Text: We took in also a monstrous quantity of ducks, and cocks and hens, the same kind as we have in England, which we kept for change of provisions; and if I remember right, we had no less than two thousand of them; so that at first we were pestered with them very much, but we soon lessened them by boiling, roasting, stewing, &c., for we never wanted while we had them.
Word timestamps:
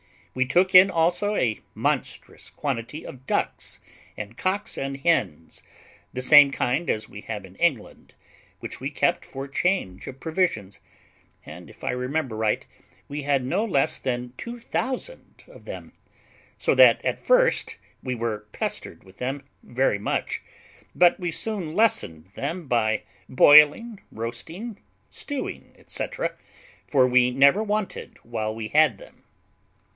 We 0.33 0.45
took 0.45 0.73
in 0.73 0.89
also 0.89 1.35
a 1.35 1.59
monstrous 1.75 2.49
quantity 2.49 3.05
of 3.05 3.27
ducks, 3.27 3.79
and 4.17 4.37
cocks 4.37 4.77
and 4.77 4.95
hens, 4.97 5.61
the 6.11 6.21
same 6.23 6.51
kind 6.51 6.89
as 6.89 7.09
we 7.09 7.21
have 7.23 7.45
in 7.45 7.55
England, 7.57 8.15
which 8.61 8.79
we 8.79 8.89
kept 8.89 9.25
for 9.25 9.47
change 9.47 10.07
of 10.07 10.21
provisions; 10.21 10.79
and 11.45 11.69
if 11.69 11.83
I 11.83 11.91
remember 11.91 12.35
right, 12.37 12.65
we 13.09 13.23
had 13.23 13.43
no 13.43 13.63
less 13.65 13.97
than 13.99 14.33
two 14.37 14.59
thousand 14.59 15.43
of 15.47 15.65
them; 15.65 15.91
so 16.57 16.73
that 16.73 17.03
at 17.05 17.23
first 17.23 17.77
we 18.01 18.15
were 18.15 18.47
pestered 18.53 19.03
with 19.03 19.17
them 19.17 19.43
very 19.61 19.99
much, 19.99 20.41
but 20.95 21.19
we 21.19 21.29
soon 21.29 21.75
lessened 21.75 22.27
them 22.35 22.67
by 22.67 23.03
boiling, 23.29 23.99
roasting, 24.11 24.79
stewing, 25.11 25.75
&c., 25.85 26.05
for 26.87 27.05
we 27.05 27.29
never 27.31 27.61
wanted 27.61 28.17
while 28.23 28.55
we 28.55 28.69
had 28.69 28.97
them. 28.97 29.17